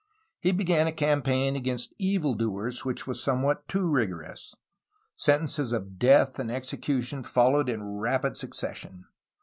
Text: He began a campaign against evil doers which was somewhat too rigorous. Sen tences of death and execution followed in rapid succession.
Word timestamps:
He 0.39 0.51
began 0.51 0.87
a 0.87 0.91
campaign 0.91 1.55
against 1.55 1.93
evil 1.99 2.33
doers 2.33 2.83
which 2.83 3.05
was 3.05 3.21
somewhat 3.21 3.67
too 3.67 3.87
rigorous. 3.87 4.55
Sen 5.15 5.43
tences 5.43 5.73
of 5.73 5.99
death 5.99 6.39
and 6.39 6.49
execution 6.51 7.21
followed 7.21 7.69
in 7.69 7.83
rapid 7.83 8.35
succession. 8.35 9.05